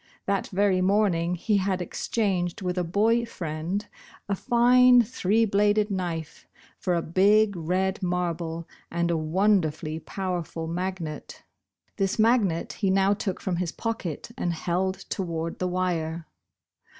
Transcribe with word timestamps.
That 0.25 0.47
very 0.47 0.81
morning 0.81 1.35
he 1.35 1.57
had 1.57 1.79
exchanged 1.79 2.63
with 2.63 2.75
a 2.75 2.83
boy 2.83 3.23
friend 3.23 3.87
a 4.27 4.35
line 4.49 5.03
three 5.03 5.45
bladed 5.45 5.91
knife 5.91 6.47
for 6.79 6.95
a 6.95 7.03
big 7.03 7.55
red 7.55 8.01
marble 8.01 8.67
and 8.89 9.11
a 9.11 9.15
wonderfully 9.15 9.99
powerful 9.99 10.65
magnet. 10.65 11.43
This 11.97 12.17
magnet 12.17 12.73
he 12.73 12.89
now 12.89 13.13
took 13.13 13.39
from 13.39 13.57
his 13.57 13.71
pocket, 13.71 14.31
and 14.39 14.53
held 14.53 14.95
toward 15.11 15.59
the 15.59 15.67
wire. 15.67 16.25